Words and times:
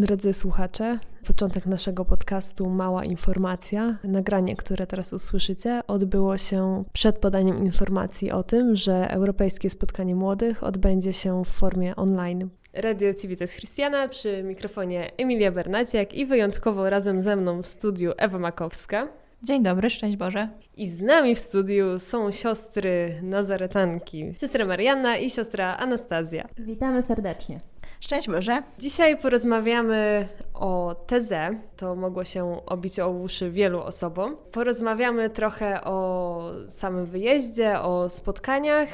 Drodzy 0.00 0.32
słuchacze, 0.32 0.98
początek 1.26 1.66
naszego 1.66 2.04
podcastu 2.04 2.70
Mała 2.70 3.04
Informacja. 3.04 3.98
Nagranie, 4.04 4.56
które 4.56 4.86
teraz 4.86 5.12
usłyszycie, 5.12 5.80
odbyło 5.86 6.38
się 6.38 6.84
przed 6.92 7.18
podaniem 7.18 7.64
informacji 7.64 8.30
o 8.30 8.42
tym, 8.42 8.74
że 8.74 9.10
Europejskie 9.10 9.70
Spotkanie 9.70 10.14
Młodych 10.14 10.64
odbędzie 10.64 11.12
się 11.12 11.44
w 11.44 11.48
formie 11.48 11.96
online. 11.96 12.48
Radio 12.72 13.14
Civitas 13.14 13.52
Christiana 13.52 14.08
przy 14.08 14.42
mikrofonie 14.42 15.10
Emilia 15.18 15.52
Bernaciak 15.52 16.14
i 16.14 16.26
wyjątkowo 16.26 16.90
razem 16.90 17.22
ze 17.22 17.36
mną 17.36 17.62
w 17.62 17.66
studiu 17.66 18.12
Ewa 18.16 18.38
Makowska. 18.38 19.08
Dzień 19.42 19.62
dobry, 19.62 19.90
szczęść 19.90 20.16
Boże. 20.16 20.48
I 20.76 20.88
z 20.88 21.02
nami 21.02 21.34
w 21.34 21.38
studiu 21.38 21.98
są 21.98 22.32
siostry 22.32 23.20
Nazaretanki, 23.22 24.34
siostra 24.40 24.66
Marianna 24.66 25.16
i 25.16 25.30
siostra 25.30 25.76
Anastazja. 25.76 26.48
Witamy 26.58 27.02
serdecznie. 27.02 27.60
Szczęść 28.00 28.28
Boże. 28.28 28.62
Dzisiaj 28.78 29.16
porozmawiamy 29.18 30.28
o 30.54 30.94
tezę. 31.06 31.60
To 31.76 31.96
mogło 31.96 32.24
się 32.24 32.66
obić 32.66 33.00
o 33.00 33.10
uszy 33.10 33.50
wielu 33.50 33.80
osobom. 33.80 34.36
Porozmawiamy 34.52 35.30
trochę 35.30 35.84
o 35.84 36.42
samym 36.68 37.06
wyjeździe, 37.06 37.80
o 37.80 38.08
spotkaniach 38.08 38.88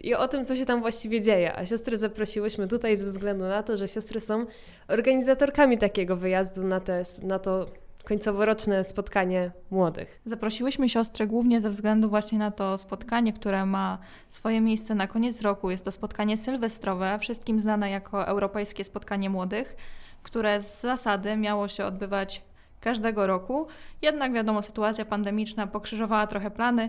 i 0.00 0.14
o 0.14 0.28
tym, 0.28 0.44
co 0.44 0.56
się 0.56 0.66
tam 0.66 0.80
właściwie 0.80 1.20
dzieje. 1.20 1.56
A 1.56 1.66
siostry 1.66 1.98
zaprosiłyśmy 1.98 2.68
tutaj 2.68 2.96
ze 2.96 3.04
względu 3.04 3.44
na 3.44 3.62
to, 3.62 3.76
że 3.76 3.88
siostry 3.88 4.20
są 4.20 4.46
organizatorkami 4.88 5.78
takiego 5.78 6.16
wyjazdu 6.16 6.62
na, 6.62 6.80
te, 6.80 7.02
na 7.22 7.38
to 7.38 7.66
końcoworoczne 8.04 8.84
spotkanie 8.84 9.50
młodych. 9.70 10.20
Zaprosiłyśmy 10.24 10.88
siostrę 10.88 11.26
głównie 11.26 11.60
ze 11.60 11.70
względu 11.70 12.08
właśnie 12.08 12.38
na 12.38 12.50
to 12.50 12.78
spotkanie, 12.78 13.32
które 13.32 13.66
ma 13.66 13.98
swoje 14.28 14.60
miejsce 14.60 14.94
na 14.94 15.06
koniec 15.06 15.42
roku. 15.42 15.70
Jest 15.70 15.84
to 15.84 15.92
spotkanie 15.92 16.38
sylwestrowe, 16.38 17.18
wszystkim 17.18 17.60
znane 17.60 17.90
jako 17.90 18.26
Europejskie 18.26 18.84
Spotkanie 18.84 19.30
Młodych, 19.30 19.76
które 20.22 20.60
z 20.60 20.80
zasady 20.80 21.36
miało 21.36 21.68
się 21.68 21.84
odbywać 21.84 22.42
każdego 22.80 23.26
roku. 23.26 23.66
Jednak 24.02 24.32
wiadomo, 24.32 24.62
sytuacja 24.62 25.04
pandemiczna 25.04 25.66
pokrzyżowała 25.66 26.26
trochę 26.26 26.50
plany 26.50 26.88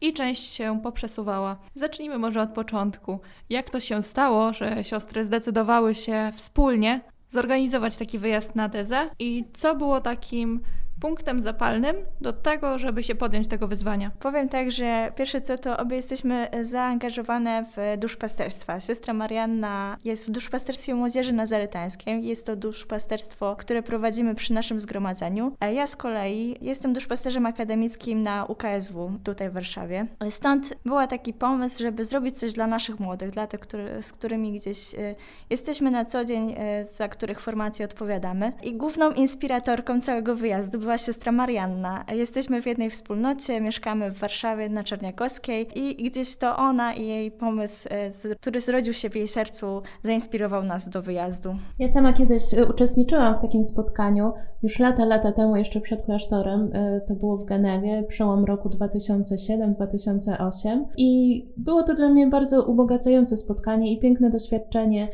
i 0.00 0.12
część 0.12 0.54
się 0.54 0.80
poprzesuwała. 0.82 1.56
Zacznijmy 1.74 2.18
może 2.18 2.42
od 2.42 2.50
początku. 2.50 3.20
Jak 3.50 3.70
to 3.70 3.80
się 3.80 4.02
stało, 4.02 4.52
że 4.52 4.84
siostry 4.84 5.24
zdecydowały 5.24 5.94
się 5.94 6.30
wspólnie 6.34 7.00
zorganizować 7.30 7.96
taki 7.96 8.18
wyjazd 8.18 8.56
na 8.56 8.68
tezę 8.68 9.10
i 9.18 9.44
co 9.52 9.76
było 9.76 10.00
takim 10.00 10.60
punktem 11.00 11.40
zapalnym 11.40 11.96
do 12.20 12.32
tego, 12.32 12.78
żeby 12.78 13.02
się 13.02 13.14
podjąć 13.14 13.48
tego 13.48 13.68
wyzwania? 13.68 14.10
Powiem 14.20 14.48
tak, 14.48 14.70
że 14.70 15.12
pierwsze 15.16 15.40
co 15.40 15.58
to 15.58 15.76
obie 15.76 15.96
jesteśmy 15.96 16.48
zaangażowane 16.62 17.64
w 17.76 18.00
duszpasterstwa. 18.00 18.80
Siostra 18.80 19.14
Marianna 19.14 19.96
jest 20.04 20.26
w 20.26 20.30
duszpasterstwie 20.30 20.94
młodzieży 20.94 21.32
nazaretańskiej. 21.32 22.26
Jest 22.26 22.46
to 22.46 22.56
duszpasterstwo, 22.56 23.56
które 23.56 23.82
prowadzimy 23.82 24.34
przy 24.34 24.52
naszym 24.54 24.80
zgromadzeniu. 24.80 25.56
A 25.60 25.66
ja 25.66 25.86
z 25.86 25.96
kolei 25.96 26.56
jestem 26.60 26.92
duszpasterzem 26.92 27.46
akademickim 27.46 28.22
na 28.22 28.44
UKSW 28.44 29.12
tutaj 29.24 29.50
w 29.50 29.52
Warszawie. 29.52 30.06
Stąd 30.30 30.74
był 30.84 31.06
taki 31.06 31.32
pomysł, 31.32 31.78
żeby 31.78 32.04
zrobić 32.04 32.38
coś 32.38 32.52
dla 32.52 32.66
naszych 32.66 33.00
młodych, 33.00 33.30
dla 33.30 33.46
tych, 33.46 33.60
który, 33.60 34.02
z 34.02 34.12
którymi 34.12 34.52
gdzieś 34.52 34.94
y, 34.94 35.14
jesteśmy 35.50 35.90
na 35.90 36.04
co 36.04 36.24
dzień, 36.24 36.54
y, 36.80 36.84
za 36.84 37.08
których 37.08 37.40
formacje 37.40 37.84
odpowiadamy. 37.84 38.52
I 38.62 38.76
główną 38.76 39.12
inspiratorką 39.12 40.00
całego 40.00 40.34
wyjazdu 40.34 40.78
była 40.78 40.89
była 40.90 40.98
siostra 40.98 41.32
Marianna. 41.32 42.04
Jesteśmy 42.14 42.62
w 42.62 42.66
jednej 42.66 42.90
wspólnocie, 42.90 43.60
mieszkamy 43.60 44.10
w 44.10 44.18
Warszawie 44.18 44.68
na 44.68 44.84
Czerniakowskiej 44.84 45.68
i 45.74 46.10
gdzieś 46.10 46.36
to 46.36 46.56
ona 46.56 46.94
i 46.94 47.06
jej 47.06 47.30
pomysł, 47.30 47.88
e, 47.90 48.10
który 48.34 48.60
zrodził 48.60 48.92
się 48.92 49.10
w 49.10 49.16
jej 49.16 49.28
sercu, 49.28 49.82
zainspirował 50.02 50.64
nas 50.64 50.88
do 50.88 51.02
wyjazdu. 51.02 51.54
Ja 51.78 51.88
sama 51.88 52.12
kiedyś 52.12 52.54
e, 52.54 52.66
uczestniczyłam 52.66 53.36
w 53.36 53.38
takim 53.38 53.64
spotkaniu, 53.64 54.32
już 54.62 54.78
lata, 54.78 55.04
lata 55.04 55.32
temu, 55.32 55.56
jeszcze 55.56 55.80
przed 55.80 56.02
klasztorem. 56.02 56.70
E, 56.72 57.00
to 57.00 57.14
było 57.14 57.36
w 57.36 57.44
Genewie, 57.44 58.04
przełom 58.08 58.44
roku 58.44 58.68
2007-2008 58.68 60.84
i 60.96 61.44
było 61.56 61.82
to 61.82 61.94
dla 61.94 62.08
mnie 62.08 62.26
bardzo 62.26 62.64
ubogacające 62.64 63.36
spotkanie 63.36 63.92
i 63.92 64.00
piękne 64.00 64.30
doświadczenie 64.30 65.08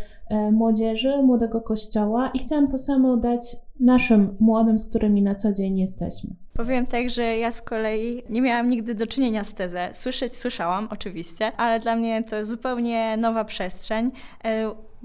młodzieży, 0.52 1.22
młodego 1.22 1.60
kościoła 1.60 2.30
i 2.34 2.38
chciałam 2.38 2.66
to 2.66 2.78
samo 2.78 3.16
dać 3.16 3.56
naszym 3.80 4.36
młodym, 4.40 4.78
z 4.78 4.90
którymi 4.90 5.22
na 5.22 5.34
co 5.34 5.52
dzień 5.52 5.78
jesteśmy. 5.78 6.30
Powiem 6.52 6.86
tak, 6.86 7.10
że 7.10 7.36
ja 7.36 7.52
z 7.52 7.62
kolei 7.62 8.22
nie 8.30 8.42
miałam 8.42 8.68
nigdy 8.68 8.94
do 8.94 9.06
czynienia 9.06 9.44
z 9.44 9.54
tezę. 9.54 9.88
Słyszeć 9.92 10.36
słyszałam 10.36 10.88
oczywiście, 10.90 11.52
ale 11.56 11.80
dla 11.80 11.96
mnie 11.96 12.22
to 12.22 12.44
zupełnie 12.44 13.16
nowa 13.16 13.44
przestrzeń. 13.44 14.10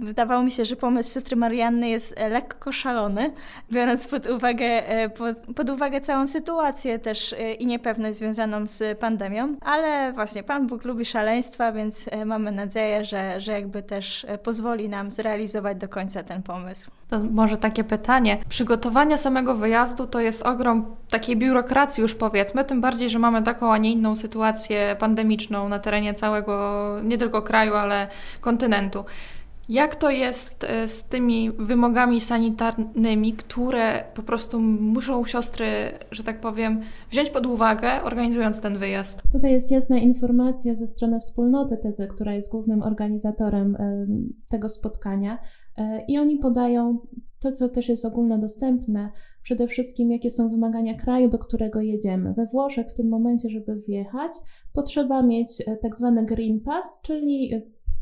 Wydawało 0.02 0.44
mi 0.44 0.52
się, 0.52 0.66
że 0.66 0.76
pomysł 0.76 1.14
siostry 1.14 1.36
Marianny 1.36 1.90
jest 1.90 2.14
e, 2.18 2.30
lekko 2.30 2.72
szalony, 2.72 3.34
biorąc 3.72 4.08
pod 4.08 4.28
uwagę, 4.28 4.66
e, 4.66 5.10
pod, 5.10 5.38
pod, 5.56 5.70
uwagę 5.70 6.02
całą 6.02 6.28
sytuację 6.28 7.00
też 7.00 7.34
e, 7.34 7.54
i 7.54 7.66
niepewność 7.66 8.18
związaną 8.18 8.68
z 8.68 9.00
pandemią, 9.00 9.56
ale 9.62 10.14
właśnie 10.14 10.44
Pan 10.44 10.68
Bóg 10.68 10.86
lubi 10.86 11.06
szaleństwa, 11.06 11.72
więc 11.72 12.10
mamy 12.26 12.52
nadzieję, 12.52 13.06
że, 13.06 13.42
że 13.42 13.52
jakby 13.52 13.84
też 13.84 14.26
pozwoli 14.44 14.90
nam 14.90 15.12
zrealizować 15.12 15.78
do 15.78 15.90
końca 15.90 16.24
ten 16.24 16.44
pomysł. 16.44 16.92
To 17.10 17.20
może 17.20 17.58
takie 17.58 17.84
pytanie. 17.84 18.38
Przygotowania 18.50 19.18
samego 19.18 19.56
wyjazdu 19.56 20.08
to 20.08 20.20
jest 20.20 20.44
ogrom 20.44 20.96
takiej 21.10 21.38
biurokracji 21.38 22.02
już 22.02 22.16
powiedzmy, 22.16 22.64
tym 22.64 22.82
bardziej, 22.82 23.10
że 23.10 23.20
mamy 23.20 23.44
taką, 23.44 23.74
a 23.74 23.78
nie 23.78 23.92
inną 23.92 24.16
sytuację 24.16 24.96
pandemiczną 25.00 25.70
na 25.70 25.80
terenie 25.80 26.14
całego, 26.14 26.96
nie 27.04 27.18
tylko 27.18 27.42
kraju, 27.42 27.76
ale 27.76 28.08
kontynentu. 28.42 29.06
Jak 29.72 29.96
to 29.96 30.10
jest 30.10 30.64
e, 30.64 30.88
z 30.88 31.04
tymi 31.04 31.52
wymogami 31.52 32.22
sanitarnymi, 32.22 33.34
które 33.34 34.04
po 34.14 34.24
prostu 34.24 34.60
muszą 34.60 35.26
siostry, 35.26 35.66
że 36.12 36.24
tak 36.24 36.42
powiem, 36.42 36.82
wziąć 37.10 37.30
pod 37.30 37.46
uwagę, 37.46 38.04
organizując 38.04 38.62
ten 38.62 38.78
wyjazd? 38.78 39.22
Tutaj 39.32 39.52
jest 39.52 39.72
jasna 39.72 39.98
informacja 39.98 40.74
ze 40.74 40.88
strony 40.88 41.20
wspólnoty 41.20 41.78
Tezy, 41.78 42.08
która 42.08 42.34
jest 42.34 42.52
głównym 42.52 42.82
organizatorem 42.82 43.76
e, 43.76 44.08
tego 44.50 44.70
spotkania, 44.70 45.40
e, 45.78 46.06
i 46.08 46.18
oni 46.18 46.38
podają 46.38 47.00
to, 47.40 47.52
co 47.52 47.70
też 47.70 47.90
jest 47.90 48.06
ogólnodostępne, 48.06 49.10
przede 49.44 49.68
wszystkim 49.68 50.12
jakie 50.12 50.30
są 50.30 50.50
wymagania 50.50 50.94
kraju, 50.94 51.30
do 51.30 51.40
którego 51.40 51.82
jedziemy. 51.82 52.34
We 52.34 52.46
Włoszech 52.46 52.88
w 52.88 52.94
tym 52.94 53.10
momencie, 53.10 53.50
żeby 53.50 53.76
wjechać, 53.88 54.32
potrzeba 54.74 55.22
mieć 55.22 55.64
tak 55.82 55.96
zwany 55.96 56.26
Green 56.26 56.60
Pass, 56.60 57.00
czyli 57.04 57.52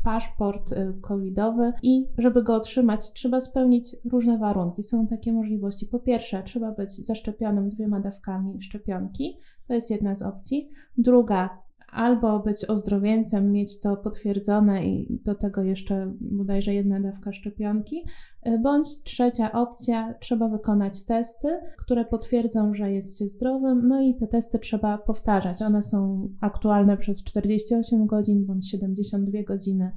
paszport 0.04 0.72
y, 0.72 0.94
covidowy 1.00 1.72
i 1.82 2.06
żeby 2.18 2.42
go 2.42 2.54
otrzymać, 2.54 3.12
trzeba 3.12 3.40
spełnić 3.40 3.96
różne 4.04 4.38
warunki. 4.38 4.82
Są 4.82 5.06
takie 5.06 5.32
możliwości. 5.32 5.86
Po 5.86 5.98
pierwsze, 5.98 6.42
trzeba 6.42 6.72
być 6.72 7.06
zaszczepionym 7.06 7.68
dwiema 7.68 8.00
dawkami 8.00 8.62
szczepionki, 8.62 9.38
to 9.66 9.74
jest 9.74 9.90
jedna 9.90 10.14
z 10.14 10.22
opcji. 10.22 10.70
Druga, 10.98 11.58
albo 11.92 12.40
być 12.40 12.64
ozdrowieńcem, 12.64 13.52
mieć 13.52 13.80
to 13.80 13.96
potwierdzone 13.96 14.86
i 14.86 15.20
do 15.24 15.34
tego 15.34 15.62
jeszcze 15.62 16.12
bodajże 16.20 16.74
jedna 16.74 17.00
dawka 17.00 17.32
szczepionki, 17.32 18.04
y, 18.46 18.58
bądź 18.58 19.02
trzecia 19.02 19.52
opcja, 19.52 20.14
trzeba 20.20 20.48
wykonać 20.48 21.04
testy, 21.04 21.48
które 21.78 22.04
potwierdzą, 22.04 22.74
że 22.74 22.92
jest 22.92 23.18
się 23.18 23.26
zdrowym, 23.26 23.88
no 23.88 24.02
i 24.02 24.14
te 24.14 24.26
testy 24.26 24.58
trzeba 24.58 24.98
powtarzać. 24.98 25.62
One 25.62 25.82
są 25.82 26.28
aktualne 26.40 26.96
przez 26.96 27.24
48 27.24 28.06
godzin 28.06 28.46
bądź 28.46 28.70
72 28.70 29.42
godziny 29.42 29.92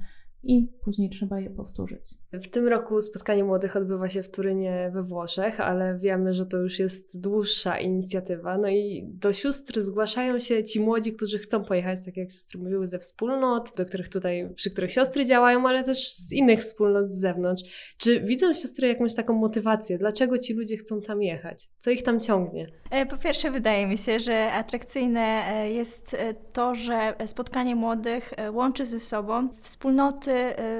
i 0.46 0.68
później 0.84 1.10
trzeba 1.10 1.40
je 1.40 1.50
powtórzyć. 1.50 2.14
W 2.32 2.48
tym 2.48 2.68
roku 2.68 3.00
spotkanie 3.00 3.44
młodych 3.44 3.76
odbywa 3.76 4.08
się 4.08 4.22
w 4.22 4.30
Turynie 4.30 4.90
we 4.94 5.02
Włoszech, 5.02 5.60
ale 5.60 5.98
wiemy, 5.98 6.34
że 6.34 6.46
to 6.46 6.58
już 6.58 6.78
jest 6.78 7.20
dłuższa 7.20 7.78
inicjatywa. 7.78 8.58
No 8.58 8.68
i 8.68 9.08
do 9.08 9.32
sióstr 9.32 9.80
zgłaszają 9.80 10.38
się 10.38 10.64
ci 10.64 10.80
młodzi, 10.80 11.12
którzy 11.12 11.38
chcą 11.38 11.64
pojechać, 11.64 12.04
tak 12.04 12.16
jak 12.16 12.30
siostry 12.30 12.60
mówiły, 12.60 12.86
ze 12.86 12.98
wspólnot, 12.98 13.72
do 13.76 13.86
których 13.86 14.08
tutaj, 14.08 14.50
przy 14.54 14.70
których 14.70 14.92
siostry 14.92 15.24
działają, 15.24 15.68
ale 15.68 15.84
też 15.84 16.12
z 16.12 16.32
innych 16.32 16.60
wspólnot 16.60 17.12
z 17.12 17.20
zewnątrz. 17.20 17.94
Czy 17.98 18.20
widzą 18.20 18.52
siostry 18.52 18.88
jakąś 18.88 19.14
taką 19.14 19.34
motywację? 19.34 19.98
Dlaczego 19.98 20.38
ci 20.38 20.54
ludzie 20.54 20.76
chcą 20.76 21.00
tam 21.00 21.22
jechać? 21.22 21.68
Co 21.78 21.90
ich 21.90 22.02
tam 22.02 22.20
ciągnie? 22.20 22.66
E, 22.90 23.06
po 23.06 23.16
pierwsze, 23.16 23.50
wydaje 23.50 23.86
mi 23.86 23.96
się, 23.96 24.20
że 24.20 24.52
atrakcyjne 24.52 25.20
e, 25.20 25.70
jest 25.70 26.14
e, 26.14 26.34
to, 26.34 26.74
że 26.74 27.14
spotkanie 27.26 27.76
młodych 27.76 28.32
łączy 28.52 28.86
ze 28.86 29.00
sobą 29.00 29.48
wspólnoty 29.62 30.33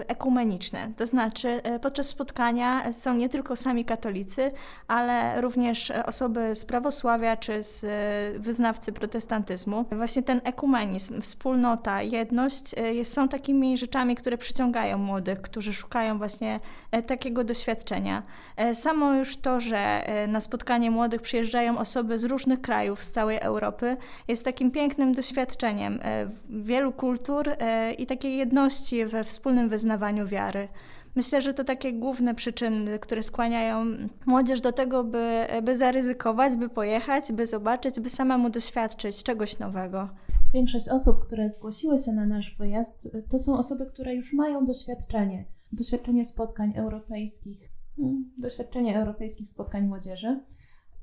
ekumeniczne. 0.09 0.93
To 0.97 1.07
znaczy, 1.07 1.25
znaczy, 1.25 1.61
podczas 1.83 2.07
spotkania 2.07 2.93
są 2.93 3.15
nie 3.15 3.29
tylko 3.29 3.57
sami 3.57 3.85
katolicy, 3.85 4.53
ale 4.89 5.41
również 5.41 5.93
osoby 6.07 6.55
z 6.55 6.65
prawosławia 6.65 7.37
czy 7.37 7.63
z 7.63 7.85
e, 7.85 8.39
wyznawcy 8.39 8.93
protestantyzmu. 8.93 9.85
Właśnie 9.93 10.23
ten 10.23 10.41
ekumenizm, 10.45 11.21
wspólnota, 11.21 12.03
jedność 12.03 12.75
e, 12.77 13.05
są 13.05 13.29
takimi 13.29 13.79
rzeczami, 13.79 14.15
które 14.15 14.39
przyciągają 14.39 14.99
młodych, 14.99 15.41
którzy 15.41 15.73
szukają 15.73 16.19
właśnie 16.19 16.61
takiego 17.07 17.45
doświadczenia. 17.45 18.23
Samo 18.75 19.15
już 19.15 19.37
to, 19.37 19.61
że 19.61 20.07
na 20.29 20.41
spotkanie 20.41 20.91
młodych 20.91 21.23
przyjeżdżają 21.23 21.79
osoby 21.79 22.19
z 22.19 22.25
różnych 22.25 22.61
krajów, 22.61 23.05
z 23.05 23.11
całej 23.11 23.39
Europy, 23.39 23.97
jest 24.29 24.45
takim 24.45 24.71
pięknym 24.71 25.15
doświadczeniem 25.15 26.01
wielu 26.49 26.93
kultur 26.93 27.51
i 27.99 28.07
takiej 28.07 28.37
jedności 28.37 29.07
we 29.07 29.23
wspólnym 29.45 29.69
wyznawaniu 29.69 30.27
wiary. 30.27 30.69
Myślę, 31.15 31.43
że 31.43 31.55
to 31.55 31.65
takie 31.65 31.93
główne 31.93 32.35
przyczyny, 32.35 32.99
które 32.99 33.23
skłaniają 33.23 33.85
młodzież 34.27 34.61
do 34.61 34.73
tego, 34.73 35.05
by, 35.05 35.47
by 35.63 35.77
zaryzykować, 35.77 36.57
by 36.57 36.69
pojechać, 36.69 37.33
by 37.33 37.47
zobaczyć, 37.47 38.01
by 38.01 38.11
samemu 38.11 38.51
doświadczyć 38.51 39.23
czegoś 39.23 39.59
nowego. 39.59 40.09
Większość 40.55 40.89
osób, 40.89 41.27
które 41.27 41.49
zgłosiły 41.49 41.99
się 41.99 42.13
na 42.13 42.27
nasz 42.27 42.57
wyjazd, 42.59 43.09
to 43.31 43.39
są 43.39 43.59
osoby, 43.59 43.87
które 43.87 44.15
już 44.15 44.33
mają 44.33 44.65
doświadczenie, 44.65 45.45
doświadczenie 45.73 46.25
spotkań 46.25 46.73
europejskich, 46.77 47.71
hmm, 47.97 48.31
doświadczenie 48.43 48.99
europejskich 48.99 49.49
spotkań 49.49 49.87
młodzieży. 49.87 50.41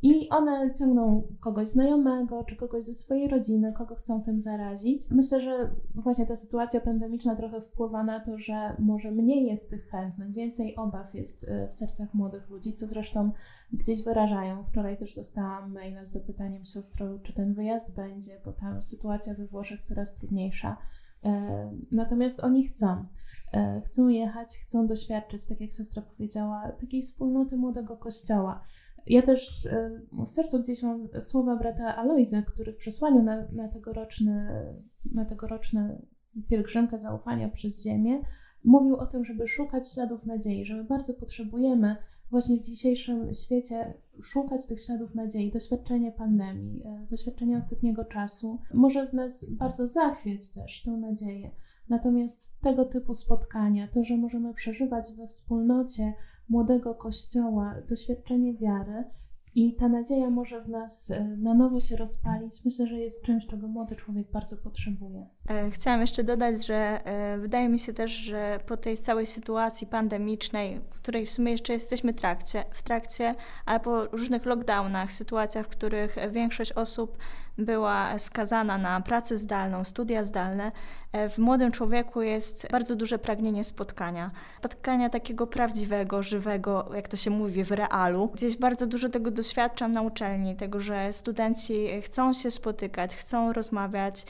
I 0.03 0.29
one 0.29 0.69
ciągną 0.79 1.23
kogoś 1.39 1.67
znajomego, 1.67 2.43
czy 2.43 2.55
kogoś 2.55 2.83
ze 2.83 2.93
swojej 2.93 3.27
rodziny, 3.27 3.73
kogo 3.73 3.95
chcą 3.95 4.21
tym 4.21 4.39
zarazić. 4.39 5.09
Myślę, 5.09 5.41
że 5.41 5.71
właśnie 5.95 6.25
ta 6.25 6.35
sytuacja 6.35 6.81
pandemiczna 6.81 7.35
trochę 7.35 7.61
wpływa 7.61 8.03
na 8.03 8.19
to, 8.19 8.37
że 8.37 8.75
może 8.79 9.11
mniej 9.11 9.45
jest 9.45 9.69
tych 9.69 9.89
chętnych, 9.89 10.31
więcej 10.31 10.75
obaw 10.75 11.15
jest 11.15 11.43
y, 11.43 11.67
w 11.69 11.73
sercach 11.73 12.13
młodych 12.13 12.49
ludzi, 12.49 12.73
co 12.73 12.87
zresztą 12.87 13.31
gdzieś 13.73 14.03
wyrażają. 14.03 14.63
Wczoraj 14.63 14.97
też 14.97 15.15
dostałam 15.15 15.73
maila 15.73 16.05
z 16.05 16.11
zapytaniem 16.11 16.65
siostrą, 16.65 17.19
czy 17.23 17.33
ten 17.33 17.53
wyjazd 17.53 17.95
będzie, 17.95 18.41
bo 18.45 18.53
tam 18.53 18.81
sytuacja 18.81 19.33
we 19.33 19.45
Włoszech 19.45 19.81
coraz 19.81 20.15
trudniejsza. 20.15 20.77
E, 21.23 21.71
natomiast 21.91 22.39
oni 22.39 22.63
chcą. 22.63 23.05
E, 23.53 23.81
chcą 23.85 24.07
jechać, 24.07 24.57
chcą 24.57 24.87
doświadczyć, 24.87 25.47
tak 25.47 25.61
jak 25.61 25.73
siostra 25.73 26.01
powiedziała, 26.01 26.71
takiej 26.71 27.01
wspólnoty 27.01 27.57
młodego 27.57 27.97
kościoła 27.97 28.63
ja 29.07 29.21
też 29.21 29.65
e, 29.65 30.01
w 30.25 30.29
sercu 30.29 30.59
gdzieś 30.59 30.83
mam 30.83 31.07
słowa 31.21 31.55
brata 31.55 31.95
Alojza, 31.95 32.41
który 32.41 32.73
w 32.73 32.77
przesłaniu 32.77 33.23
na, 33.23 33.47
na, 33.51 33.67
tegoroczny, 33.67 34.65
na 35.13 35.25
tegoroczne 35.25 36.01
pielgrzymkę 36.49 36.97
zaufania 36.97 37.49
przez 37.49 37.83
ziemię 37.83 38.21
mówił 38.63 38.95
o 38.95 39.07
tym, 39.07 39.25
żeby 39.25 39.47
szukać 39.47 39.93
śladów 39.93 40.25
nadziei, 40.25 40.65
że 40.65 40.75
my 40.75 40.83
bardzo 40.83 41.13
potrzebujemy 41.13 41.95
właśnie 42.31 42.57
w 42.57 42.65
dzisiejszym 42.65 43.33
świecie 43.33 43.93
szukać 44.21 44.65
tych 44.65 44.81
śladów 44.81 45.15
nadziei. 45.15 45.51
Doświadczenie 45.51 46.11
pandemii, 46.11 46.81
e, 46.85 47.07
doświadczenie 47.09 47.57
ostatniego 47.57 48.05
czasu 48.05 48.59
może 48.73 49.07
w 49.07 49.13
nas 49.13 49.49
bardzo 49.49 49.87
zachwiać 49.87 50.53
też 50.53 50.83
tą 50.83 50.97
nadzieję. 50.97 51.51
Natomiast 51.89 52.51
tego 52.61 52.85
typu 52.85 53.13
spotkania, 53.13 53.87
to, 53.87 54.03
że 54.03 54.17
możemy 54.17 54.53
przeżywać 54.53 55.13
we 55.17 55.27
wspólnocie 55.27 56.13
młodego 56.51 56.95
kościoła 56.95 57.75
doświadczenie 57.89 58.53
wiary 58.53 59.03
i 59.55 59.75
ta 59.75 59.89
nadzieja 59.89 60.29
może 60.29 60.61
w 60.61 60.69
nas 60.69 61.11
e, 61.11 61.23
na 61.37 61.53
nowo 61.53 61.79
się 61.79 61.95
rozpalić. 61.95 62.65
Myślę, 62.65 62.87
że 62.87 62.95
jest 62.95 63.23
czymś, 63.23 63.47
czego 63.47 63.67
młody 63.67 63.95
człowiek 63.95 64.31
bardzo 64.31 64.57
potrzebuje. 64.57 65.27
E, 65.49 65.71
chciałam 65.71 66.01
jeszcze 66.01 66.23
dodać, 66.23 66.65
że 66.65 67.05
e, 67.05 67.37
wydaje 67.37 67.69
mi 67.69 67.79
się 67.79 67.93
też, 67.93 68.11
że 68.11 68.59
po 68.67 68.77
tej 68.77 68.97
całej 68.97 69.25
sytuacji 69.25 69.87
pandemicznej, 69.87 70.79
w 70.91 70.95
której 70.95 71.25
w 71.25 71.31
sumie 71.31 71.51
jeszcze 71.51 71.73
jesteśmy 71.73 72.13
trakcie, 72.13 72.63
w 72.71 72.83
trakcie, 72.83 73.35
ale 73.65 73.79
po 73.79 74.05
różnych 74.05 74.45
lockdownach, 74.45 75.11
sytuacjach, 75.13 75.65
w 75.65 75.69
których 75.69 76.17
większość 76.31 76.71
osób 76.71 77.17
była 77.61 78.19
skazana 78.19 78.77
na 78.77 79.01
pracę 79.01 79.37
zdalną, 79.37 79.83
studia 79.83 80.23
zdalne, 80.23 80.71
e, 81.11 81.29
w 81.29 81.37
młodym 81.37 81.71
człowieku 81.71 82.21
jest 82.21 82.67
bardzo 82.71 82.95
duże 82.95 83.19
pragnienie 83.19 83.63
spotkania. 83.63 84.31
Spotkania 84.59 85.09
takiego 85.09 85.47
prawdziwego, 85.47 86.23
żywego, 86.23 86.89
jak 86.95 87.07
to 87.07 87.17
się 87.17 87.29
mówi, 87.29 87.63
w 87.63 87.71
realu. 87.71 88.29
Gdzieś 88.33 88.57
bardzo 88.57 88.87
dużo 88.87 89.09
tego 89.09 89.31
doświadczam 89.31 89.91
na 89.91 90.01
uczelni, 90.01 90.55
tego, 90.55 90.81
że 90.81 91.13
studenci 91.13 91.87
chcą 92.01 92.33
się 92.33 92.51
spotykać, 92.51 93.15
chcą 93.15 93.53
rozmawiać, 93.53 94.25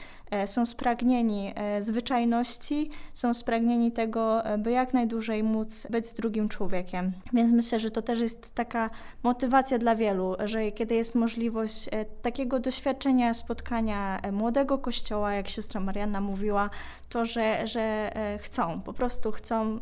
są 0.46 0.66
spragnieni 0.66 1.52
e, 1.54 1.82
zwyczajności, 1.82 2.90
są 3.12 3.34
spragnieni 3.34 3.92
tego, 3.92 4.44
e, 4.44 4.58
by 4.58 4.70
jak 4.70 4.94
najdłużej 4.94 5.42
móc 5.42 5.86
być 5.90 6.06
z 6.06 6.12
drugim 6.14 6.48
człowiekiem. 6.48 7.12
Więc 7.32 7.52
myślę, 7.52 7.80
że 7.80 7.90
to 7.90 8.02
też 8.02 8.20
jest 8.20 8.54
taka 8.54 8.90
motywacja 9.22 9.78
dla 9.78 9.94
wielu, 9.94 10.36
że 10.44 10.72
kiedy 10.72 10.94
jest 10.94 11.14
możliwość 11.14 11.88
e, 11.92 12.04
takiego 12.04 12.58
doświadczenia, 12.58 13.21
spotkania 13.34 14.20
młodego 14.32 14.78
kościoła, 14.78 15.34
jak 15.34 15.48
siostra 15.48 15.80
Marianna 15.80 16.20
mówiła, 16.20 16.70
to 17.08 17.24
że, 17.24 17.66
że 17.66 18.12
chcą, 18.40 18.80
po 18.80 18.92
prostu 18.92 19.32
chcą 19.32 19.78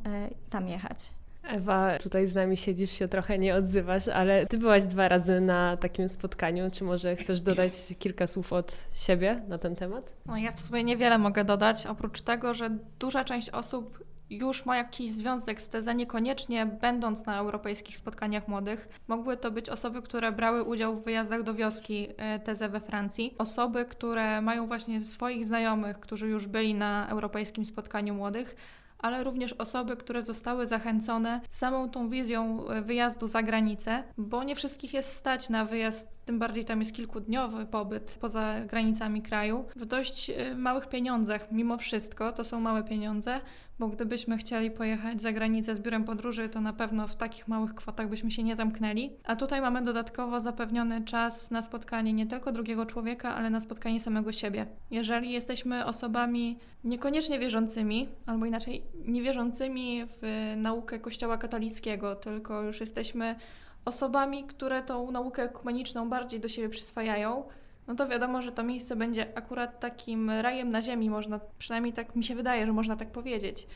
tam 0.51 0.69
jechać. 0.69 0.99
Ewa, 1.43 1.97
tutaj 1.99 2.27
z 2.27 2.35
nami 2.35 2.57
siedzisz, 2.57 2.91
się 2.91 3.09
trochę 3.09 3.39
nie 3.39 3.55
odzywasz, 3.55 4.09
ale 4.09 4.47
ty 4.47 4.59
byłaś 4.59 4.87
dwa 4.87 5.09
razy 5.09 5.41
na 5.41 5.77
takim 5.77 6.09
spotkaniu. 6.09 6.71
Czy 6.71 6.85
może 6.85 7.17
chcesz 7.17 7.43
dodać 7.43 7.73
kilka 7.99 8.27
słów 8.27 8.53
od 8.53 8.73
siebie 8.95 9.43
na 9.49 9.59
ten 9.59 9.77
temat? 9.77 10.13
No 10.27 10.37
ja 10.37 10.53
w 10.53 10.61
sumie 10.61 10.85
niewiele 10.85 11.19
mogę 11.19 11.45
dodać, 11.45 11.87
oprócz 11.87 12.21
tego, 12.21 12.55
że 12.55 12.71
duża 12.99 13.25
część 13.25 13.51
osób 13.51 14.05
już 14.31 14.67
ma 14.67 14.77
jakiś 14.77 15.11
związek 15.11 15.61
z 15.63 15.69
tezą, 15.69 15.93
niekoniecznie 15.93 16.67
będąc 16.67 17.27
na 17.27 17.39
europejskich 17.39 17.97
spotkaniach 17.97 18.49
młodych. 18.49 18.89
Mogły 19.09 19.37
to 19.37 19.51
być 19.51 19.69
osoby, 19.69 20.03
które 20.03 20.33
brały 20.33 20.63
udział 20.63 20.97
w 20.97 21.05
wyjazdach 21.05 21.43
do 21.43 21.55
wioski 21.55 22.09
e, 22.17 22.39
tezę 22.39 22.69
we 22.69 22.81
Francji, 22.81 23.35
osoby, 23.39 23.85
które 23.85 24.43
mają 24.43 24.67
właśnie 24.67 25.01
swoich 25.01 25.45
znajomych, 25.45 26.01
którzy 26.01 26.29
już 26.29 26.47
byli 26.47 26.75
na 26.75 27.09
europejskim 27.09 27.65
spotkaniu 27.65 28.15
młodych, 28.15 28.57
ale 29.03 29.25
również 29.25 29.53
osoby, 29.53 29.97
które 29.97 30.23
zostały 30.23 30.67
zachęcone 30.67 31.41
samą 31.51 31.91
tą 31.91 32.09
wizją 32.09 32.69
e, 32.69 32.83
wyjazdu 32.83 33.29
za 33.29 33.43
granicę, 33.43 34.03
bo 34.19 34.45
nie 34.45 34.57
wszystkich 34.57 34.95
jest 34.95 35.13
stać 35.13 35.49
na 35.49 35.65
wyjazd, 35.65 36.09
tym 36.25 36.39
bardziej 36.39 36.65
tam 36.65 36.81
jest 36.81 36.95
kilkudniowy 36.95 37.67
pobyt 37.67 38.19
poza 38.21 38.61
granicami 38.61 39.23
kraju, 39.23 39.65
w 39.77 39.85
dość 39.85 40.31
e, 40.31 40.55
małych 40.55 40.89
pieniądzach. 40.89 41.53
Mimo 41.53 41.79
wszystko 41.79 42.33
to 42.33 42.45
są 42.45 42.61
małe 42.61 42.85
pieniądze, 42.85 43.41
bo 43.81 43.89
gdybyśmy 43.89 44.39
chcieli 44.39 44.71
pojechać 44.71 45.23
za 45.23 45.33
granicę 45.33 45.75
z 45.75 45.81
biurem 45.81 46.05
podróży, 46.05 46.49
to 46.49 46.61
na 46.61 46.73
pewno 46.73 47.07
w 47.07 47.17
takich 47.17 47.49
małych 47.49 47.75
kwotach 47.75 48.09
byśmy 48.09 48.31
się 48.31 48.43
nie 48.43 48.57
zamknęli. 48.57 49.11
A 49.25 49.37
tutaj 49.37 49.61
mamy 49.61 49.83
dodatkowo 49.83 50.41
zapewniony 50.41 51.05
czas 51.05 51.51
na 51.51 51.63
spotkanie 51.63 52.13
nie 52.13 52.27
tylko 52.27 52.53
drugiego 52.53 52.87
człowieka, 52.87 53.35
ale 53.35 53.51
na 53.51 53.61
spotkanie 53.61 54.01
samego 54.01 54.33
siebie. 54.33 54.67
Jeżeli 54.91 55.33
jesteśmy 55.33 55.85
osobami 55.85 56.59
niekoniecznie 56.85 57.39
wierzącymi, 57.39 58.09
albo 58.27 58.47
inaczej 58.47 58.83
niewierzącymi 59.07 60.07
w 60.07 60.53
naukę 60.57 60.99
Kościoła 60.99 61.39
katolickiego, 61.39 62.15
tylko 62.15 62.63
już 62.63 62.81
jesteśmy 62.81 63.37
osobami, 63.85 64.45
które 64.45 64.83
tą 64.83 65.11
naukę 65.11 65.43
ekumeniczną 65.43 66.09
bardziej 66.09 66.41
do 66.41 66.49
siebie 66.49 66.69
przyswajają, 66.69 67.45
no 67.91 67.97
to 67.97 68.09
wiadomo, 68.09 68.43
że 68.43 68.53
to 68.53 68.63
miejsce 68.63 68.97
będzie 68.97 69.39
akurat 69.39 69.81
takim 69.81 70.31
rajem 70.31 70.71
na 70.71 70.83
ziemi, 70.83 71.11
można, 71.11 71.41
przynajmniej 71.59 71.93
tak 71.93 72.17
mi 72.17 72.25
się 72.25 72.35
wydaje, 72.35 72.67
że 72.67 72.73
można 72.73 72.97
tak 72.97 73.11
powiedzieć. 73.11 73.67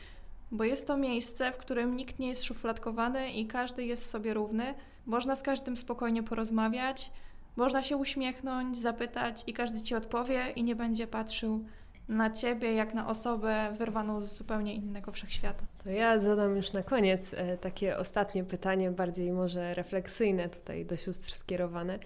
Bo 0.51 0.63
jest 0.63 0.87
to 0.87 0.97
miejsce, 0.97 1.51
w 1.51 1.57
którym 1.57 1.95
nikt 1.95 2.19
nie 2.19 2.27
jest 2.27 2.43
szufladkowany 2.43 3.31
i 3.31 3.45
każdy 3.45 3.85
jest 3.85 4.05
sobie 4.05 4.33
równy. 4.33 4.73
Można 5.05 5.35
z 5.35 5.41
każdym 5.41 5.77
spokojnie 5.77 6.23
porozmawiać, 6.23 7.11
można 7.55 7.83
się 7.83 7.97
uśmiechnąć, 7.97 8.77
zapytać 8.77 9.43
i 9.47 9.53
każdy 9.53 9.81
ci 9.81 9.95
odpowie 9.95 10.41
i 10.55 10.63
nie 10.63 10.75
będzie 10.75 11.07
patrzył 11.07 11.65
na 12.07 12.29
ciebie 12.29 12.73
jak 12.73 12.93
na 12.93 13.07
osobę 13.07 13.73
wyrwaną 13.77 14.21
z 14.21 14.37
zupełnie 14.37 14.75
innego 14.75 15.11
wszechświata. 15.11 15.63
To 15.83 15.89
ja 15.89 16.19
zadam 16.19 16.55
już 16.55 16.73
na 16.73 16.83
koniec 16.83 17.33
e, 17.33 17.57
takie 17.57 17.97
ostatnie 17.97 18.43
pytanie, 18.43 18.91
bardziej 18.91 19.31
może 19.31 19.73
refleksyjne 19.73 20.49
tutaj 20.49 20.85
do 20.85 20.97
sióstr 20.97 21.33
skierowane. 21.33 21.99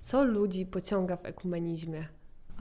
Co 0.00 0.24
ludzi 0.24 0.66
pociąga 0.66 1.16
w 1.16 1.26
ekumenizmie? 1.26 2.08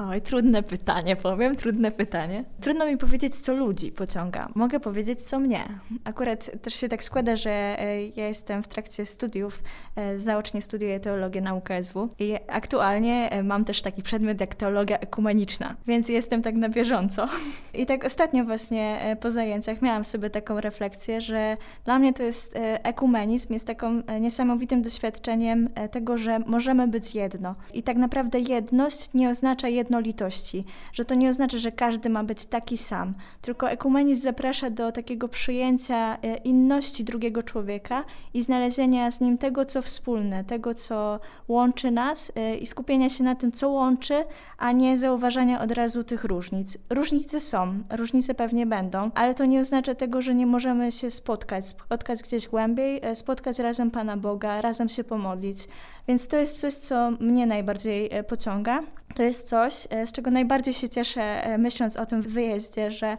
Oj, 0.07 0.21
trudne 0.21 0.63
pytanie, 0.63 1.15
powiem, 1.15 1.55
trudne 1.55 1.91
pytanie. 1.91 2.43
Trudno 2.61 2.85
mi 2.85 2.97
powiedzieć, 2.97 3.35
co 3.35 3.53
ludzi 3.53 3.91
pociąga. 3.91 4.49
Mogę 4.55 4.79
powiedzieć, 4.79 5.21
co 5.21 5.39
mnie. 5.39 5.63
Akurat 6.03 6.61
też 6.61 6.73
się 6.73 6.89
tak 6.89 7.03
składa, 7.03 7.35
że 7.35 7.51
e, 7.51 8.05
ja 8.05 8.27
jestem 8.27 8.63
w 8.63 8.67
trakcie 8.67 9.05
studiów, 9.05 9.59
e, 9.95 10.19
zaocznie 10.19 10.61
studiuję 10.61 10.99
teologię 10.99 11.41
na 11.41 11.53
UKSW 11.53 12.09
i 12.19 12.35
aktualnie 12.47 13.29
e, 13.31 13.43
mam 13.43 13.65
też 13.65 13.81
taki 13.81 14.03
przedmiot 14.03 14.41
jak 14.41 14.55
teologia 14.55 14.99
ekumeniczna, 14.99 15.75
więc 15.87 16.09
jestem 16.09 16.41
tak 16.41 16.55
na 16.55 16.69
bieżąco. 16.69 17.27
I 17.73 17.85
tak 17.85 18.05
ostatnio 18.05 18.43
właśnie 18.45 19.17
po 19.21 19.31
zajęciach 19.31 19.81
miałam 19.81 20.05
sobie 20.05 20.29
taką 20.29 20.61
refleksję, 20.61 21.21
że 21.21 21.57
dla 21.85 21.99
mnie 21.99 22.13
to 22.13 22.23
jest 22.23 22.57
ekumenizm, 22.83 23.53
jest 23.53 23.67
taką 23.67 24.01
niesamowitym 24.21 24.81
doświadczeniem 24.81 25.69
tego, 25.91 26.17
że 26.17 26.39
możemy 26.39 26.87
być 26.87 27.15
jedno. 27.15 27.55
I 27.73 27.83
tak 27.83 27.97
naprawdę 27.97 28.39
jedność 28.39 29.09
nie 29.13 29.29
oznacza 29.29 29.67
jedność 29.67 29.88
jednolitości, 29.89 30.65
że 30.93 31.05
to 31.05 31.15
nie 31.15 31.29
oznacza, 31.29 31.57
że 31.57 31.71
każdy 31.71 32.09
ma 32.09 32.23
być 32.23 32.45
taki 32.45 32.77
sam, 32.77 33.13
tylko 33.41 33.69
ekumenizm 33.69 34.21
zaprasza 34.21 34.69
do 34.69 34.91
takiego 34.91 35.27
przyjęcia 35.27 36.17
e, 36.21 36.35
inności 36.35 37.03
drugiego 37.03 37.43
człowieka 37.43 38.03
i 38.33 38.43
znalezienia 38.43 39.11
z 39.11 39.21
nim 39.21 39.37
tego, 39.37 39.65
co 39.65 39.81
wspólne, 39.81 40.43
tego, 40.43 40.73
co 40.73 41.19
łączy 41.47 41.91
nas 41.91 42.31
e, 42.35 42.55
i 42.55 42.65
skupienia 42.65 43.09
się 43.09 43.23
na 43.23 43.35
tym, 43.35 43.51
co 43.51 43.69
łączy, 43.69 44.23
a 44.57 44.71
nie 44.71 44.97
zauważania 44.97 45.61
od 45.61 45.71
razu 45.71 46.03
tych 46.03 46.23
różnic. 46.23 46.77
Różnice 46.89 47.39
są, 47.39 47.83
różnice 47.89 48.33
pewnie 48.33 48.65
będą, 48.65 49.11
ale 49.15 49.35
to 49.35 49.45
nie 49.45 49.59
oznacza 49.59 49.95
tego, 49.95 50.21
że 50.21 50.35
nie 50.35 50.45
możemy 50.45 50.91
się 50.91 51.11
spotkać, 51.11 51.67
spotkać 51.67 52.23
gdzieś 52.23 52.47
głębiej, 52.47 52.99
e, 53.03 53.15
spotkać 53.15 53.59
razem 53.59 53.91
Pana 53.91 54.17
Boga, 54.17 54.61
razem 54.61 54.89
się 54.89 55.03
pomodlić. 55.03 55.67
Więc 56.07 56.27
to 56.27 56.37
jest 56.37 56.59
coś, 56.59 56.73
co 56.73 57.11
mnie 57.11 57.45
najbardziej 57.45 58.09
pociąga. 58.27 58.83
To 59.15 59.23
jest 59.23 59.47
coś, 59.47 59.78
z 60.05 60.11
czego 60.11 60.31
najbardziej 60.31 60.73
się 60.73 60.89
cieszę, 60.89 61.21
e, 61.21 61.57
myśląc 61.57 61.97
o 61.97 62.05
tym 62.05 62.21
wyjeździe, 62.21 62.91
że 62.91 63.17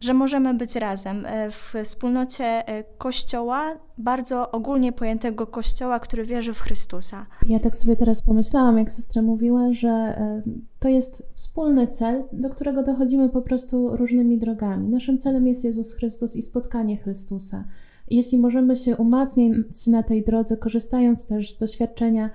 że 0.00 0.14
możemy 0.14 0.54
być 0.54 0.76
razem 0.76 1.26
e, 1.26 1.50
w 1.50 1.74
wspólnocie 1.84 2.44
e, 2.44 2.84
Kościoła, 2.98 3.78
bardzo 3.98 4.50
ogólnie 4.50 4.92
pojętego 4.92 5.46
Kościoła, 5.46 6.00
który 6.00 6.24
wierzy 6.24 6.54
w 6.54 6.60
Chrystusa. 6.60 7.26
Ja 7.48 7.60
tak 7.60 7.76
sobie 7.76 7.96
teraz 7.96 8.22
pomyślałam, 8.22 8.78
jak 8.78 8.88
siostra 8.88 9.22
mówiła, 9.22 9.72
że 9.72 9.88
e, 9.88 10.42
to 10.78 10.88
jest 10.88 11.22
wspólny 11.34 11.86
cel, 11.86 12.24
do 12.32 12.50
którego 12.50 12.82
dochodzimy 12.82 13.28
po 13.28 13.42
prostu 13.42 13.96
różnymi 13.96 14.38
drogami. 14.38 14.88
Naszym 14.88 15.18
celem 15.18 15.46
jest 15.46 15.64
Jezus 15.64 15.94
Chrystus 15.94 16.36
i 16.36 16.42
spotkanie 16.42 16.96
Chrystusa. 16.96 17.64
Jeśli 18.10 18.38
możemy 18.38 18.76
się 18.76 18.96
umacniać 18.96 19.86
na 19.86 20.02
tej 20.02 20.24
drodze, 20.24 20.56
korzystając 20.56 21.26
też 21.26 21.52
z 21.52 21.56
doświadczenia 21.56 22.30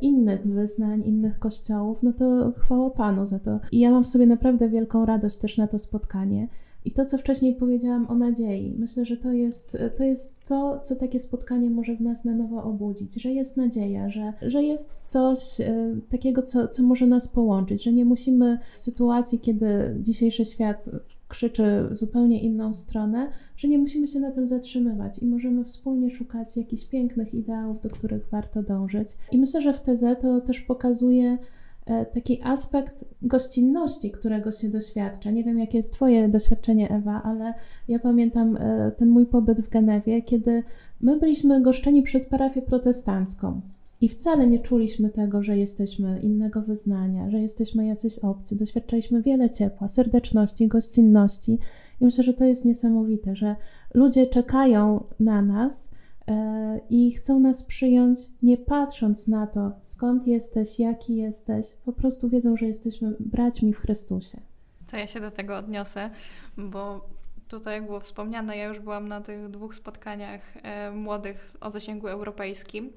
innych 0.00 0.46
wyznań, 0.46 1.02
innych 1.06 1.38
kościołów, 1.38 2.02
no 2.02 2.12
to 2.12 2.52
chwała 2.58 2.90
Panu 2.90 3.26
za 3.26 3.38
to. 3.38 3.60
I 3.72 3.80
ja 3.80 3.90
mam 3.90 4.04
w 4.04 4.08
sobie 4.08 4.26
naprawdę 4.26 4.68
wielką 4.68 5.06
radość 5.06 5.38
też 5.38 5.58
na 5.58 5.66
to 5.66 5.78
spotkanie. 5.78 6.48
I 6.84 6.92
to, 6.92 7.04
co 7.04 7.18
wcześniej 7.18 7.54
powiedziałam 7.54 8.06
o 8.10 8.14
nadziei, 8.14 8.74
myślę, 8.78 9.04
że 9.04 9.16
to 9.16 9.32
jest, 9.32 9.78
to 9.96 10.04
jest 10.04 10.34
to, 10.44 10.80
co 10.82 10.96
takie 10.96 11.20
spotkanie 11.20 11.70
może 11.70 11.96
w 11.96 12.00
nas 12.00 12.24
na 12.24 12.34
nowo 12.34 12.62
obudzić, 12.62 13.22
że 13.22 13.30
jest 13.30 13.56
nadzieja, 13.56 14.08
że, 14.08 14.32
że 14.42 14.62
jest 14.62 15.00
coś 15.04 15.60
e, 15.60 15.96
takiego, 16.08 16.42
co, 16.42 16.68
co 16.68 16.82
może 16.82 17.06
nas 17.06 17.28
połączyć, 17.28 17.82
że 17.82 17.92
nie 17.92 18.04
musimy 18.04 18.58
w 18.72 18.78
sytuacji, 18.78 19.38
kiedy 19.38 19.96
dzisiejszy 20.00 20.44
świat 20.44 20.90
krzyczy 21.32 21.88
zupełnie 21.90 22.42
inną 22.42 22.72
stronę, 22.72 23.28
że 23.56 23.68
nie 23.68 23.78
musimy 23.78 24.06
się 24.06 24.20
na 24.20 24.30
tym 24.30 24.46
zatrzymywać 24.46 25.18
i 25.18 25.26
możemy 25.26 25.64
wspólnie 25.64 26.10
szukać 26.10 26.56
jakichś 26.56 26.84
pięknych 26.84 27.34
ideałów, 27.34 27.80
do 27.80 27.90
których 27.90 28.28
warto 28.30 28.62
dążyć. 28.62 29.08
I 29.32 29.38
myślę, 29.38 29.60
że 29.60 29.72
w 29.72 29.80
teze 29.80 30.16
to 30.16 30.40
też 30.40 30.60
pokazuje, 30.60 31.38
E, 31.86 32.06
taki 32.06 32.42
aspekt 32.42 33.04
gościnności, 33.22 34.10
którego 34.10 34.52
się 34.52 34.68
doświadcza. 34.68 35.30
Nie 35.30 35.44
wiem, 35.44 35.58
jakie 35.58 35.78
jest 35.78 35.92
Twoje 35.92 36.28
doświadczenie, 36.28 36.90
Ewa, 36.90 37.22
ale 37.24 37.54
ja 37.88 37.98
pamiętam 37.98 38.56
e, 38.56 38.92
ten 38.96 39.08
mój 39.08 39.26
pobyt 39.26 39.60
w 39.60 39.68
Genewie, 39.68 40.22
kiedy 40.22 40.62
my 41.00 41.18
byliśmy 41.18 41.62
goszczeni 41.62 42.02
przez 42.02 42.26
parafię 42.26 42.62
protestancką. 42.62 43.60
I 44.02 44.08
wcale 44.08 44.46
nie 44.46 44.58
czuliśmy 44.58 45.10
tego, 45.10 45.42
że 45.42 45.56
jesteśmy 45.56 46.20
innego 46.20 46.62
wyznania, 46.62 47.30
że 47.30 47.40
jesteśmy 47.40 47.86
jacyś 47.86 48.18
obcy. 48.18 48.56
Doświadczaliśmy 48.56 49.22
wiele 49.22 49.50
ciepła, 49.50 49.88
serdeczności, 49.88 50.68
gościnności. 50.68 51.58
I 52.00 52.04
myślę, 52.04 52.24
że 52.24 52.34
to 52.34 52.44
jest 52.44 52.64
niesamowite, 52.64 53.36
że 53.36 53.56
ludzie 53.94 54.26
czekają 54.26 55.04
na 55.20 55.42
nas, 55.42 55.90
E, 56.28 56.80
i 56.90 57.12
chcą 57.12 57.40
nas 57.40 57.62
przyjąć, 57.62 58.18
nie 58.42 58.56
patrząc 58.56 59.28
na 59.28 59.46
to, 59.46 59.72
skąd 59.82 60.26
jesteś, 60.26 60.78
jaki 60.78 61.16
jesteś, 61.16 61.66
po 61.84 61.92
prostu 61.92 62.28
wiedzą, 62.28 62.56
że 62.56 62.66
jesteśmy 62.66 63.14
braćmi 63.20 63.72
w 63.72 63.78
Chrystusie. 63.78 64.40
To 64.90 64.96
ja 64.96 65.06
się 65.06 65.20
do 65.20 65.30
tego 65.30 65.56
odniosę, 65.56 66.10
bo 66.56 67.08
tutaj, 67.48 67.74
jak 67.74 67.86
było 67.86 68.00
wspomniane, 68.00 68.56
ja 68.56 68.64
już 68.64 68.80
byłam 68.80 69.08
na 69.08 69.20
tych 69.20 69.50
dwóch 69.50 69.74
spotkaniach 69.74 70.40
e, 70.62 70.90
młodych 70.90 71.52
o 71.60 71.70
zasięgu 71.70 72.08
europejskim. 72.08 72.92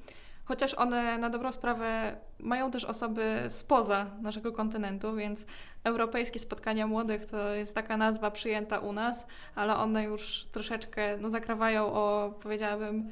Chociaż 0.45 0.73
one 0.73 1.17
na 1.17 1.29
dobrą 1.29 1.51
sprawę 1.51 2.17
mają 2.39 2.71
też 2.71 2.85
osoby 2.85 3.45
spoza 3.49 4.05
naszego 4.21 4.51
kontynentu, 4.51 5.15
więc 5.15 5.45
europejskie 5.83 6.39
spotkania 6.39 6.87
młodych 6.87 7.25
to 7.25 7.53
jest 7.53 7.75
taka 7.75 7.97
nazwa 7.97 8.31
przyjęta 8.31 8.79
u 8.79 8.93
nas, 8.93 9.27
ale 9.55 9.75
one 9.75 10.03
już 10.03 10.47
troszeczkę 10.51 11.17
no, 11.17 11.29
zakrawają 11.29 11.93
o, 11.93 12.33
powiedziałabym, 12.43 13.11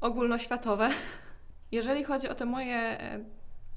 ogólnoświatowe. 0.00 0.90
Jeżeli 1.72 2.04
chodzi 2.04 2.28
o 2.28 2.34
te 2.34 2.44
moje 2.44 2.76
e, 2.76 3.20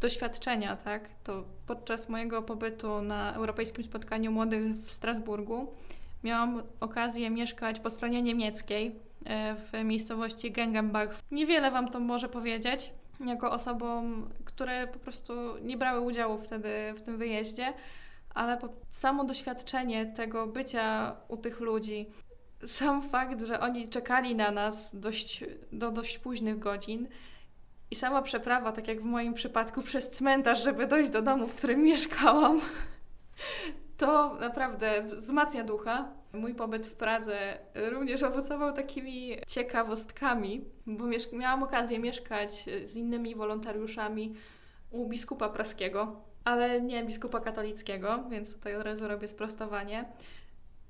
doświadczenia, 0.01 0.75
tak, 0.75 1.09
to 1.23 1.43
podczas 1.67 2.09
mojego 2.09 2.41
pobytu 2.41 3.01
na 3.01 3.33
europejskim 3.33 3.83
spotkaniu 3.83 4.31
młodych 4.31 4.75
w 4.75 4.91
Strasburgu 4.91 5.73
miałam 6.23 6.63
okazję 6.79 7.29
mieszkać 7.29 7.79
po 7.79 7.89
stronie 7.89 8.21
niemieckiej 8.21 8.99
w 9.55 9.83
miejscowości 9.83 10.51
Gengenbach. 10.51 11.19
Niewiele 11.31 11.71
Wam 11.71 11.87
to 11.89 11.99
może 11.99 12.29
powiedzieć, 12.29 12.91
jako 13.25 13.51
osobom, 13.51 14.29
które 14.45 14.87
po 14.87 14.99
prostu 14.99 15.33
nie 15.61 15.77
brały 15.77 16.01
udziału 16.01 16.37
wtedy 16.37 16.69
w 16.95 17.01
tym 17.01 17.17
wyjeździe, 17.17 17.73
ale 18.33 18.57
samo 18.89 19.23
doświadczenie 19.23 20.05
tego 20.05 20.47
bycia 20.47 21.15
u 21.27 21.37
tych 21.37 21.59
ludzi, 21.59 22.09
sam 22.65 23.01
fakt, 23.01 23.41
że 23.41 23.59
oni 23.59 23.87
czekali 23.87 24.35
na 24.35 24.51
nas 24.51 24.95
dość, 24.95 25.43
do 25.71 25.91
dość 25.91 26.17
późnych 26.17 26.59
godzin 26.59 27.07
i 27.91 27.95
sama 27.95 28.21
przeprawa, 28.21 28.71
tak 28.71 28.87
jak 28.87 29.01
w 29.01 29.05
moim 29.05 29.33
przypadku, 29.33 29.81
przez 29.81 30.09
cmentarz, 30.09 30.63
żeby 30.63 30.87
dojść 30.87 31.11
do 31.11 31.21
domu, 31.21 31.47
w 31.47 31.55
którym 31.55 31.81
mieszkałam, 31.81 32.61
to 33.97 34.35
naprawdę 34.39 35.03
wzmacnia 35.03 35.63
ducha. 35.63 36.11
Mój 36.35 36.55
pobyt 36.55 36.85
w 36.85 36.93
Pradze 36.93 37.57
również 37.75 38.23
owocował 38.23 38.73
takimi 38.73 39.37
ciekawostkami, 39.47 40.65
bo 40.85 41.03
miałam 41.33 41.63
okazję 41.63 41.99
mieszkać 41.99 42.65
z 42.83 42.95
innymi 42.95 43.35
wolontariuszami 43.35 44.33
u 44.91 45.07
biskupa 45.07 45.49
praskiego, 45.49 46.21
ale 46.43 46.81
nie 46.81 47.03
biskupa 47.03 47.39
katolickiego, 47.39 48.23
więc 48.29 48.55
tutaj 48.55 48.75
od 48.75 48.83
razu 48.83 49.07
robię 49.07 49.27
sprostowanie. 49.27 50.05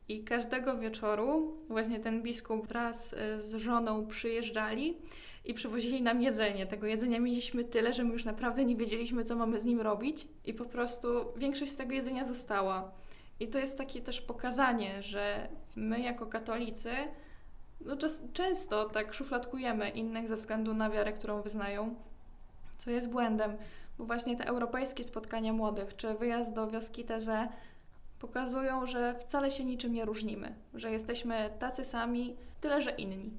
I 0.07 0.23
każdego 0.23 0.77
wieczoru 0.77 1.57
właśnie 1.67 1.99
ten 1.99 2.23
biskup 2.23 2.67
wraz 2.67 3.13
y, 3.13 3.41
z 3.41 3.55
żoną 3.55 4.07
przyjeżdżali 4.07 4.97
i 5.45 5.53
przywozili 5.53 6.01
nam 6.01 6.21
jedzenie. 6.21 6.65
Tego 6.65 6.87
jedzenia 6.87 7.19
mieliśmy 7.19 7.63
tyle, 7.63 7.93
że 7.93 8.03
my 8.03 8.13
już 8.13 8.25
naprawdę 8.25 8.65
nie 8.65 8.75
wiedzieliśmy, 8.75 9.23
co 9.23 9.35
mamy 9.35 9.59
z 9.59 9.65
nim 9.65 9.81
robić, 9.81 10.27
i 10.45 10.53
po 10.53 10.65
prostu 10.65 11.07
większość 11.37 11.71
z 11.71 11.75
tego 11.75 11.93
jedzenia 11.93 12.25
została. 12.25 12.91
I 13.39 13.47
to 13.47 13.59
jest 13.59 13.77
takie 13.77 14.01
też 14.01 14.21
pokazanie, 14.21 15.03
że 15.03 15.47
my 15.75 15.99
jako 15.99 16.25
katolicy 16.25 16.91
no, 17.81 17.95
często 18.33 18.89
tak 18.89 19.13
szufladkujemy 19.13 19.89
innych 19.89 20.27
ze 20.27 20.35
względu 20.35 20.73
na 20.73 20.89
wiarę, 20.89 21.13
którą 21.13 21.41
wyznają, 21.41 21.95
co 22.77 22.91
jest 22.91 23.09
błędem, 23.09 23.57
bo 23.97 24.05
właśnie 24.05 24.37
te 24.37 24.45
europejskie 24.45 25.03
spotkania 25.03 25.53
młodych, 25.53 25.95
czy 25.95 26.13
wyjazd 26.13 26.53
do 26.53 26.67
wioski 26.67 27.03
Teze 27.03 27.47
pokazują, 28.19 28.85
że 28.85 29.15
wcale 29.19 29.51
się 29.51 29.65
niczym 29.65 29.93
nie 29.93 30.05
różnimy, 30.05 30.55
że 30.73 30.91
jesteśmy 30.91 31.49
tacy 31.59 31.83
sami, 31.83 32.35
tyle 32.61 32.81
że 32.81 32.91
inni. 32.91 33.31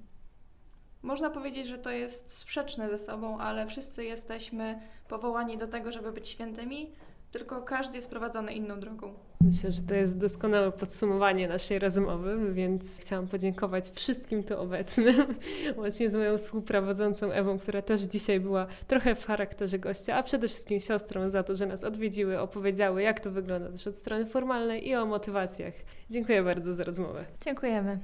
Można 1.02 1.30
powiedzieć, 1.30 1.66
że 1.66 1.78
to 1.78 1.90
jest 1.90 2.32
sprzeczne 2.32 2.90
ze 2.90 2.98
sobą, 2.98 3.38
ale 3.38 3.66
wszyscy 3.66 4.04
jesteśmy 4.04 4.80
powołani 5.08 5.58
do 5.58 5.66
tego, 5.66 5.92
żeby 5.92 6.12
być 6.12 6.28
świętymi, 6.28 6.92
tylko 7.30 7.62
każdy 7.62 7.96
jest 7.96 8.10
prowadzony 8.10 8.52
inną 8.52 8.80
drogą. 8.80 9.14
Myślę, 9.46 9.70
że 9.70 9.82
to 9.82 9.94
jest 9.94 10.18
doskonałe 10.18 10.72
podsumowanie 10.72 11.48
naszej 11.48 11.78
rozmowy, 11.78 12.54
więc 12.54 12.96
chciałam 12.96 13.26
podziękować 13.26 13.90
wszystkim 13.90 14.42
tu 14.42 14.60
obecnym, 14.60 15.26
łącznie 15.78 16.10
z 16.10 16.14
moją 16.14 16.38
współprowadzącą 16.38 17.30
Ewą, 17.32 17.58
która 17.58 17.82
też 17.82 18.00
dzisiaj 18.00 18.40
była 18.40 18.66
trochę 18.86 19.14
w 19.14 19.26
charakterze 19.26 19.78
gościa, 19.78 20.16
a 20.16 20.22
przede 20.22 20.48
wszystkim 20.48 20.80
siostrą 20.80 21.30
za 21.30 21.42
to, 21.42 21.56
że 21.56 21.66
nas 21.66 21.84
odwiedziły, 21.84 22.40
opowiedziały, 22.40 23.02
jak 23.02 23.20
to 23.20 23.30
wygląda 23.30 23.68
też 23.68 23.86
od 23.86 23.96
strony 23.96 24.26
formalnej 24.26 24.88
i 24.88 24.94
o 24.94 25.06
motywacjach. 25.06 25.74
Dziękuję 26.10 26.42
bardzo 26.42 26.74
za 26.74 26.84
rozmowę. 26.84 27.24
Dziękujemy. 27.44 27.98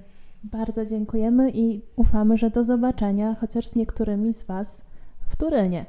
Bardzo 0.45 0.87
dziękujemy 0.87 1.51
i 1.51 1.81
ufamy, 1.97 2.39
że 2.39 2.51
do 2.51 2.65
zobaczenia, 2.65 3.37
chociaż 3.41 3.69
z 3.69 3.75
niektórymi 3.75 4.35
z 4.35 4.45
Was 4.45 4.85
w 5.29 5.37
Turynie. 5.37 5.87